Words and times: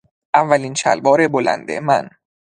اولین 0.41 0.73
شلوار 0.75 1.27
بلند 1.27 1.71
من 1.71 2.09